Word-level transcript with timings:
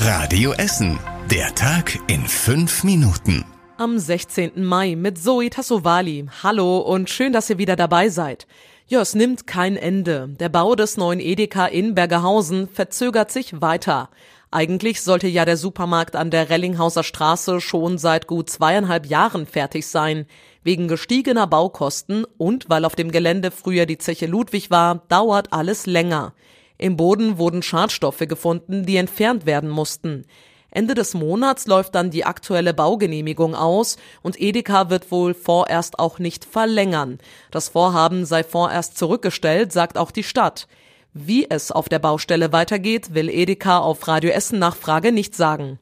Radio 0.00 0.52
Essen. 0.52 0.96
Der 1.28 1.52
Tag 1.56 1.98
in 2.06 2.24
fünf 2.24 2.84
Minuten. 2.84 3.44
Am 3.78 3.98
16. 3.98 4.64
Mai 4.64 4.94
mit 4.94 5.18
Zoe 5.18 5.50
Tassovali. 5.50 6.26
Hallo 6.44 6.78
und 6.78 7.10
schön, 7.10 7.32
dass 7.32 7.50
ihr 7.50 7.58
wieder 7.58 7.74
dabei 7.74 8.08
seid. 8.08 8.46
Ja, 8.86 9.00
es 9.00 9.16
nimmt 9.16 9.48
kein 9.48 9.76
Ende. 9.76 10.28
Der 10.38 10.48
Bau 10.50 10.76
des 10.76 10.96
neuen 10.96 11.18
Edeka 11.18 11.66
in 11.66 11.96
Bergerhausen 11.96 12.68
verzögert 12.68 13.32
sich 13.32 13.60
weiter. 13.60 14.08
Eigentlich 14.52 15.02
sollte 15.02 15.26
ja 15.26 15.44
der 15.44 15.56
Supermarkt 15.56 16.14
an 16.14 16.30
der 16.30 16.48
Rellinghauser 16.48 17.02
Straße 17.02 17.60
schon 17.60 17.98
seit 17.98 18.28
gut 18.28 18.48
zweieinhalb 18.48 19.04
Jahren 19.04 19.46
fertig 19.46 19.88
sein. 19.88 20.26
Wegen 20.62 20.86
gestiegener 20.86 21.48
Baukosten 21.48 22.24
und 22.36 22.70
weil 22.70 22.84
auf 22.84 22.94
dem 22.94 23.10
Gelände 23.10 23.50
früher 23.50 23.84
die 23.84 23.98
Zeche 23.98 24.26
Ludwig 24.26 24.70
war, 24.70 25.02
dauert 25.08 25.52
alles 25.52 25.86
länger. 25.86 26.34
Im 26.78 26.96
Boden 26.96 27.38
wurden 27.38 27.62
Schadstoffe 27.62 28.20
gefunden, 28.20 28.86
die 28.86 28.96
entfernt 28.96 29.46
werden 29.46 29.68
mussten. 29.68 30.24
Ende 30.70 30.94
des 30.94 31.14
Monats 31.14 31.66
läuft 31.66 31.94
dann 31.94 32.10
die 32.10 32.24
aktuelle 32.24 32.74
Baugenehmigung 32.74 33.54
aus 33.54 33.96
und 34.22 34.40
Edeka 34.40 34.90
wird 34.90 35.10
wohl 35.10 35.34
vorerst 35.34 35.98
auch 35.98 36.18
nicht 36.18 36.44
verlängern. 36.44 37.18
Das 37.50 37.70
Vorhaben 37.70 38.26
sei 38.26 38.44
vorerst 38.44 38.96
zurückgestellt, 38.96 39.72
sagt 39.72 39.98
auch 39.98 40.10
die 40.10 40.22
Stadt. 40.22 40.68
Wie 41.14 41.50
es 41.50 41.72
auf 41.72 41.88
der 41.88 41.98
Baustelle 41.98 42.52
weitergeht, 42.52 43.14
will 43.14 43.28
Edeka 43.28 43.78
auf 43.78 44.06
Radio 44.06 44.30
Essen 44.30 44.58
Nachfrage 44.58 45.10
nicht 45.10 45.34
sagen. 45.34 45.80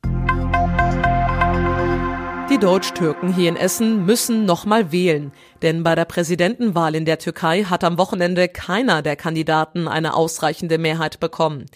Die 2.57 2.61
Deutsch-Türken 2.61 3.35
hier 3.35 3.51
in 3.51 3.57
Essen 3.57 4.07
müssen 4.07 4.47
nochmal 4.47 4.91
wählen, 4.91 5.31
denn 5.61 5.83
bei 5.83 5.95
der 5.95 6.07
Präsidentenwahl 6.07 6.95
in 6.95 7.05
der 7.05 7.19
Türkei 7.19 7.65
hat 7.65 7.85
am 7.85 7.99
Wochenende 7.99 8.49
keiner 8.49 9.03
der 9.03 9.15
Kandidaten 9.15 9.87
eine 9.87 10.15
ausreichende 10.15 10.79
Mehrheit 10.79 11.21
bekommen. 11.21 11.67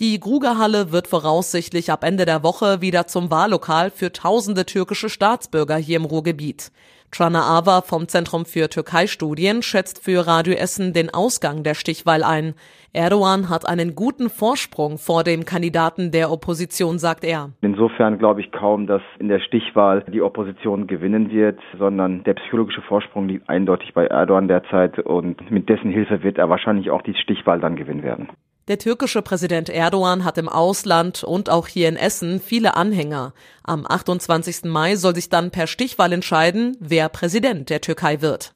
Die 0.00 0.20
Grugerhalle 0.20 0.92
wird 0.92 1.08
voraussichtlich 1.08 1.90
ab 1.90 2.04
Ende 2.04 2.24
der 2.24 2.44
Woche 2.44 2.80
wieder 2.80 3.08
zum 3.08 3.32
Wahllokal 3.32 3.90
für 3.90 4.12
tausende 4.12 4.64
türkische 4.64 5.08
Staatsbürger 5.08 5.74
hier 5.74 5.96
im 5.96 6.04
Ruhrgebiet. 6.04 6.70
Trana 7.10 7.40
Ava 7.40 7.80
vom 7.80 8.06
Zentrum 8.06 8.44
für 8.44 8.68
Türkei-Studien 8.68 9.60
schätzt 9.60 10.04
für 10.04 10.24
Radio 10.24 10.54
Essen 10.54 10.92
den 10.92 11.12
Ausgang 11.12 11.64
der 11.64 11.74
Stichwahl 11.74 12.22
ein. 12.22 12.54
Erdogan 12.92 13.48
hat 13.48 13.68
einen 13.68 13.96
guten 13.96 14.30
Vorsprung 14.30 14.98
vor 14.98 15.24
dem 15.24 15.44
Kandidaten 15.44 16.12
der 16.12 16.30
Opposition, 16.30 17.00
sagt 17.00 17.24
er. 17.24 17.50
Insofern 17.60 18.18
glaube 18.18 18.40
ich 18.40 18.52
kaum, 18.52 18.86
dass 18.86 19.02
in 19.18 19.26
der 19.26 19.40
Stichwahl 19.40 20.04
die 20.12 20.22
Opposition 20.22 20.86
gewinnen 20.86 21.32
wird, 21.32 21.58
sondern 21.76 22.22
der 22.22 22.34
psychologische 22.34 22.82
Vorsprung 22.82 23.26
liegt 23.26 23.48
eindeutig 23.48 23.94
bei 23.94 24.06
Erdogan 24.06 24.46
derzeit 24.46 25.00
und 25.00 25.50
mit 25.50 25.68
dessen 25.68 25.90
Hilfe 25.90 26.22
wird 26.22 26.38
er 26.38 26.48
wahrscheinlich 26.48 26.92
auch 26.92 27.02
die 27.02 27.14
Stichwahl 27.14 27.58
dann 27.58 27.74
gewinnen 27.74 28.04
werden. 28.04 28.28
Der 28.68 28.78
türkische 28.78 29.22
Präsident 29.22 29.70
Erdogan 29.70 30.24
hat 30.24 30.36
im 30.36 30.46
Ausland 30.46 31.24
und 31.24 31.48
auch 31.48 31.68
hier 31.68 31.88
in 31.88 31.96
Essen 31.96 32.38
viele 32.38 32.76
Anhänger. 32.76 33.32
Am 33.62 33.86
28. 33.88 34.64
Mai 34.64 34.96
soll 34.96 35.14
sich 35.14 35.30
dann 35.30 35.50
per 35.50 35.66
Stichwahl 35.66 36.12
entscheiden, 36.12 36.76
wer 36.78 37.08
Präsident 37.08 37.70
der 37.70 37.80
Türkei 37.80 38.20
wird. 38.20 38.52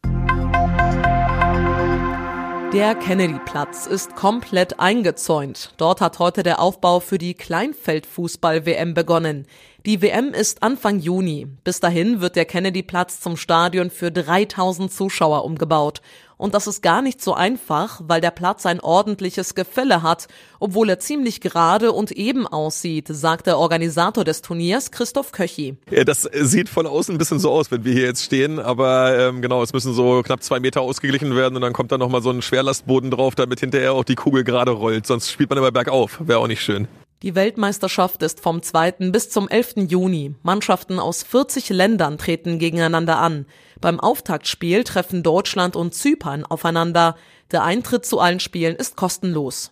Der 2.75 2.95
Kennedy-Platz 2.95 3.87
ist 3.87 4.15
komplett 4.15 4.81
eingezäunt. 4.81 5.73
Dort 5.79 6.03
hat 6.03 6.19
heute 6.19 6.43
der 6.43 6.61
Aufbau 6.61 7.01
für 7.01 7.19
die 7.19 7.35
Kleinfeldfußball-WM 7.35 8.93
begonnen. 8.93 9.47
Die 9.85 10.01
WM 10.01 10.33
ist 10.33 10.63
Anfang 10.63 10.99
Juni. 10.99 11.47
Bis 11.65 11.81
dahin 11.81 12.21
wird 12.21 12.37
der 12.37 12.45
Kennedy-Platz 12.45 13.21
zum 13.21 13.37
Stadion 13.37 13.91
für 13.91 14.11
3000 14.11 14.93
Zuschauer 14.93 15.45
umgebaut. 15.45 16.03
Und 16.43 16.55
das 16.55 16.67
ist 16.67 16.83
gar 16.83 17.03
nicht 17.03 17.23
so 17.23 17.35
einfach, 17.35 18.01
weil 18.03 18.21
der 18.21 18.33
Platz 18.33 18.67
ein 18.67 18.81
ordentliches 18.81 19.55
Gefälle 19.55 20.03
hat, 20.03 20.27
obwohl 20.59 20.89
er 20.89 20.99
ziemlich 20.99 21.41
gerade 21.41 21.93
und 21.93 22.11
eben 22.11 22.49
aussieht, 22.49 23.07
sagt 23.07 23.47
der 23.47 23.59
Organisator 23.59 24.25
des 24.25 24.43
Turniers, 24.43 24.91
Christoph 24.91 25.31
Köchi. 25.31 25.77
Ja, 25.93 26.03
das 26.03 26.23
sieht 26.23 26.69
von 26.69 26.89
außen 26.89 27.15
ein 27.15 27.19
bisschen 27.19 27.39
so 27.39 27.53
aus, 27.53 27.71
wenn 27.71 27.85
wir 27.85 27.93
hier 27.93 28.07
jetzt 28.07 28.25
stehen, 28.25 28.59
aber 28.59 29.17
ähm, 29.17 29.41
genau, 29.41 29.63
es 29.63 29.73
müssen 29.73 29.95
so 29.95 30.21
knapp 30.25 30.43
zwei 30.43 30.59
Meter 30.59 30.81
ausgeglichen 30.81 31.37
werden 31.37 31.55
und 31.55 31.63
dann 31.63 31.73
kommt 31.73 31.93
da 31.93 31.97
nochmal 31.97 32.23
so 32.23 32.31
ein 32.31 32.43
Schwerlastboden 32.43 33.13
drauf, 33.13 33.37
damit 33.37 33.61
hinterher 33.61 33.93
auch 33.93 34.03
die 34.03 34.17
Kugel 34.17 34.43
gerade 34.43 34.73
rollt, 34.73 35.07
sonst 35.07 35.31
spielt 35.31 35.49
man 35.49 35.59
immer 35.59 35.71
bergauf, 35.71 36.19
wäre 36.27 36.41
auch 36.41 36.49
nicht 36.49 36.61
schön. 36.61 36.89
Die 37.23 37.37
Weltmeisterschaft 37.37 38.21
ist 38.25 38.41
vom 38.41 38.65
2. 38.65 39.11
bis 39.13 39.31
zum 39.31 39.49
11. 39.49 39.89
Juni. 39.89 40.35
Mannschaften 40.43 40.99
aus 40.99 41.23
40 41.23 41.69
Ländern 41.69 42.19
treten 42.19 42.59
gegeneinander 42.59 43.19
an. 43.19 43.47
Beim 43.81 44.01
Auftaktspiel 44.01 44.83
treffen 44.83 45.23
Deutschland 45.23 45.77
und 45.77 45.95
Zypern 45.95 46.45
aufeinander. 46.45 47.15
Der 47.53 47.63
Eintritt 47.63 48.05
zu 48.05 48.19
allen 48.19 48.41
Spielen 48.41 48.75
ist 48.75 48.97
kostenlos. 48.97 49.71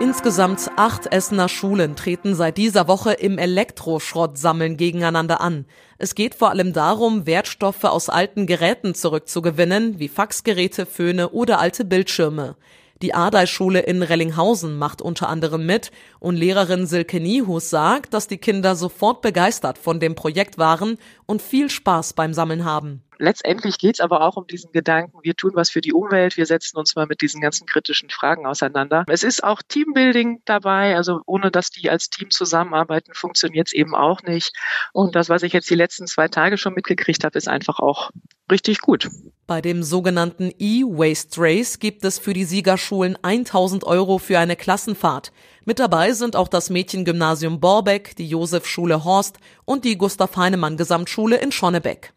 Insgesamt 0.00 0.68
acht 0.74 1.06
Essener 1.12 1.48
Schulen 1.48 1.94
treten 1.94 2.34
seit 2.34 2.58
dieser 2.58 2.88
Woche 2.88 3.12
im 3.12 3.38
Elektroschrottsammeln 3.38 4.76
gegeneinander 4.76 5.40
an. 5.40 5.66
Es 5.98 6.16
geht 6.16 6.34
vor 6.34 6.50
allem 6.50 6.72
darum, 6.72 7.26
Wertstoffe 7.26 7.84
aus 7.84 8.08
alten 8.08 8.46
Geräten 8.46 8.96
zurückzugewinnen, 8.96 10.00
wie 10.00 10.08
Faxgeräte, 10.08 10.84
Föhne 10.84 11.28
oder 11.28 11.60
alte 11.60 11.84
Bildschirme. 11.84 12.56
Die 13.04 13.12
Ardei-Schule 13.12 13.80
in 13.80 14.02
Rellinghausen 14.02 14.78
macht 14.78 15.02
unter 15.02 15.28
anderem 15.28 15.66
mit 15.66 15.90
und 16.20 16.36
Lehrerin 16.36 16.86
Silke 16.86 17.20
Niehus 17.20 17.68
sagt, 17.68 18.14
dass 18.14 18.28
die 18.28 18.38
Kinder 18.38 18.76
sofort 18.76 19.20
begeistert 19.20 19.76
von 19.76 20.00
dem 20.00 20.14
Projekt 20.14 20.56
waren 20.56 20.96
und 21.26 21.42
viel 21.42 21.68
Spaß 21.68 22.14
beim 22.14 22.32
Sammeln 22.32 22.64
haben. 22.64 23.02
Letztendlich 23.18 23.76
geht 23.76 23.96
es 23.96 24.00
aber 24.00 24.22
auch 24.22 24.38
um 24.38 24.46
diesen 24.46 24.72
Gedanken, 24.72 25.18
wir 25.20 25.36
tun 25.36 25.50
was 25.52 25.68
für 25.68 25.82
die 25.82 25.92
Umwelt, 25.92 26.38
wir 26.38 26.46
setzen 26.46 26.78
uns 26.78 26.96
mal 26.96 27.04
mit 27.04 27.20
diesen 27.20 27.42
ganzen 27.42 27.66
kritischen 27.66 28.08
Fragen 28.08 28.46
auseinander. 28.46 29.04
Es 29.06 29.22
ist 29.22 29.44
auch 29.44 29.60
Teambuilding 29.60 30.40
dabei, 30.46 30.96
also 30.96 31.20
ohne 31.26 31.50
dass 31.50 31.68
die 31.68 31.90
als 31.90 32.08
Team 32.08 32.30
zusammenarbeiten, 32.30 33.12
funktioniert 33.12 33.66
es 33.66 33.74
eben 33.74 33.94
auch 33.94 34.22
nicht. 34.22 34.56
Und 34.94 35.14
das, 35.14 35.28
was 35.28 35.42
ich 35.42 35.52
jetzt 35.52 35.68
die 35.68 35.74
letzten 35.74 36.06
zwei 36.06 36.28
Tage 36.28 36.56
schon 36.56 36.72
mitgekriegt 36.72 37.22
habe, 37.22 37.36
ist 37.36 37.48
einfach 37.48 37.80
auch 37.80 38.12
richtig 38.50 38.80
gut. 38.80 39.10
Bei 39.46 39.60
dem 39.60 39.82
sogenannten 39.82 40.52
E-Waste 40.58 41.38
Race 41.38 41.78
gibt 41.78 42.06
es 42.06 42.18
für 42.18 42.32
die 42.32 42.46
Siegerschulen 42.46 43.18
1000 43.20 43.84
Euro 43.84 44.16
für 44.16 44.38
eine 44.38 44.56
Klassenfahrt. 44.56 45.32
Mit 45.66 45.78
dabei 45.78 46.12
sind 46.12 46.34
auch 46.34 46.48
das 46.48 46.70
Mädchengymnasium 46.70 47.60
Borbeck, 47.60 48.16
die 48.16 48.26
Josefschule 48.26 49.04
Horst 49.04 49.36
und 49.66 49.84
die 49.84 49.98
Gustav 49.98 50.34
Heinemann 50.38 50.78
Gesamtschule 50.78 51.36
in 51.36 51.52
Schonnebeck. 51.52 52.14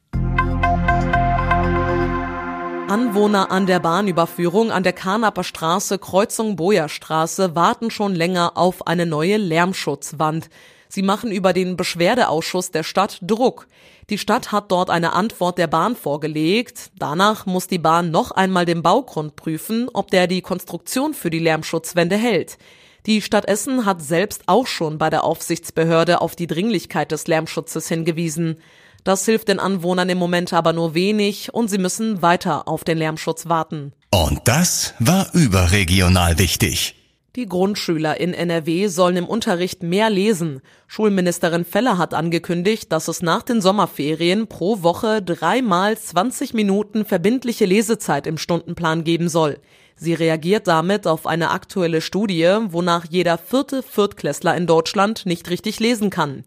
Anwohner 2.87 3.51
an 3.51 3.65
der 3.65 3.81
Bahnüberführung 3.81 4.71
an 4.71 4.83
der 4.83 4.93
Karnaper 4.93 5.43
Straße 5.43 5.99
Kreuzung 5.99 6.55
Bojerstraße 6.55 7.57
warten 7.57 7.91
schon 7.91 8.15
länger 8.15 8.53
auf 8.55 8.87
eine 8.87 9.05
neue 9.05 9.35
Lärmschutzwand. 9.35 10.49
Sie 10.89 11.01
machen 11.01 11.31
über 11.31 11.53
den 11.53 11.77
Beschwerdeausschuss 11.77 12.71
der 12.71 12.83
Stadt 12.83 13.19
Druck. 13.21 13.67
Die 14.09 14.17
Stadt 14.17 14.51
hat 14.51 14.71
dort 14.71 14.89
eine 14.89 15.13
Antwort 15.13 15.57
der 15.57 15.67
Bahn 15.67 15.95
vorgelegt. 15.95 16.91
Danach 16.97 17.45
muss 17.45 17.67
die 17.67 17.77
Bahn 17.77 18.11
noch 18.11 18.31
einmal 18.31 18.65
den 18.65 18.81
Baugrund 18.81 19.35
prüfen, 19.35 19.89
ob 19.93 20.11
der 20.11 20.27
die 20.27 20.41
Konstruktion 20.41 21.13
für 21.13 21.29
die 21.29 21.39
Lärmschutzwände 21.39 22.15
hält. 22.15 22.57
Die 23.05 23.21
Stadt 23.21 23.45
Essen 23.45 23.85
hat 23.85 24.01
selbst 24.01 24.43
auch 24.47 24.67
schon 24.67 24.97
bei 24.97 25.09
der 25.09 25.23
Aufsichtsbehörde 25.23 26.19
auf 26.19 26.35
die 26.35 26.47
Dringlichkeit 26.47 27.11
des 27.11 27.27
Lärmschutzes 27.27 27.87
hingewiesen. 27.87 28.57
Das 29.05 29.23
hilft 29.23 29.47
den 29.47 29.59
Anwohnern 29.59 30.09
im 30.09 30.17
Moment 30.17 30.51
aber 30.51 30.73
nur 30.73 30.93
wenig 30.93 31.53
und 31.53 31.69
sie 31.69 31.77
müssen 31.77 32.21
weiter 32.21 32.67
auf 32.67 32.83
den 32.83 32.97
Lärmschutz 32.97 33.47
warten. 33.47 33.93
Und 34.11 34.41
das 34.45 34.93
war 34.99 35.33
überregional 35.33 36.37
wichtig. 36.39 36.96
Die 37.37 37.47
Grundschüler 37.47 38.19
in 38.19 38.33
NRW 38.33 38.87
sollen 38.87 39.15
im 39.15 39.27
Unterricht 39.27 39.83
mehr 39.83 40.09
lesen. 40.09 40.59
Schulministerin 40.87 41.65
Feller 41.65 41.99
hat 41.99 42.15
angekündigt, 42.15 42.91
dass 42.91 43.07
es 43.07 43.21
nach 43.21 43.43
den 43.43 43.61
Sommerferien 43.61 44.47
pro 44.47 44.81
Woche 44.81 45.21
dreimal 45.21 45.95
20 45.95 46.55
Minuten 46.55 47.05
verbindliche 47.05 47.65
Lesezeit 47.65 48.25
im 48.25 48.39
Stundenplan 48.39 49.03
geben 49.03 49.29
soll. 49.29 49.59
Sie 49.95 50.15
reagiert 50.15 50.65
damit 50.65 51.05
auf 51.05 51.27
eine 51.27 51.51
aktuelle 51.51 52.01
Studie, 52.01 52.57
wonach 52.69 53.05
jeder 53.07 53.37
vierte 53.37 53.83
Viertklässler 53.83 54.57
in 54.57 54.65
Deutschland 54.65 55.27
nicht 55.27 55.51
richtig 55.51 55.79
lesen 55.79 56.09
kann. 56.09 56.43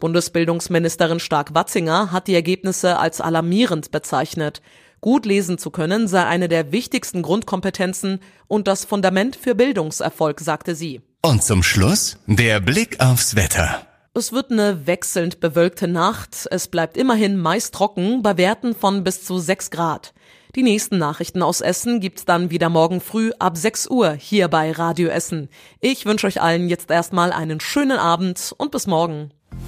Bundesbildungsministerin 0.00 1.20
Stark-Watzinger 1.20 2.10
hat 2.10 2.26
die 2.26 2.34
Ergebnisse 2.34 2.98
als 2.98 3.20
alarmierend 3.20 3.92
bezeichnet. 3.92 4.60
Gut 5.02 5.26
lesen 5.26 5.58
zu 5.58 5.72
können 5.72 6.06
sei 6.06 6.24
eine 6.24 6.46
der 6.46 6.70
wichtigsten 6.70 7.22
Grundkompetenzen 7.22 8.20
und 8.46 8.68
das 8.68 8.84
Fundament 8.84 9.34
für 9.34 9.56
Bildungserfolg, 9.56 10.38
sagte 10.38 10.76
sie. 10.76 11.00
Und 11.22 11.42
zum 11.42 11.64
Schluss 11.64 12.18
der 12.28 12.60
Blick 12.60 13.00
aufs 13.00 13.34
Wetter. 13.34 13.84
Es 14.14 14.30
wird 14.30 14.52
eine 14.52 14.86
wechselnd 14.86 15.40
bewölkte 15.40 15.88
Nacht. 15.88 16.46
Es 16.52 16.68
bleibt 16.68 16.96
immerhin 16.96 17.36
meist 17.36 17.74
trocken 17.74 18.22
bei 18.22 18.36
Werten 18.36 18.76
von 18.76 19.02
bis 19.02 19.24
zu 19.24 19.40
6 19.40 19.72
Grad. 19.72 20.14
Die 20.54 20.62
nächsten 20.62 20.98
Nachrichten 20.98 21.42
aus 21.42 21.62
Essen 21.62 21.98
gibt's 21.98 22.24
dann 22.24 22.50
wieder 22.50 22.68
morgen 22.68 23.00
früh 23.00 23.32
ab 23.40 23.56
6 23.56 23.88
Uhr 23.88 24.12
hier 24.12 24.46
bei 24.46 24.70
Radio 24.70 25.08
Essen. 25.08 25.48
Ich 25.80 26.06
wünsche 26.06 26.28
euch 26.28 26.40
allen 26.40 26.68
jetzt 26.68 26.92
erstmal 26.92 27.32
einen 27.32 27.58
schönen 27.58 27.98
Abend 27.98 28.54
und 28.56 28.70
bis 28.70 28.86
morgen. 28.86 29.32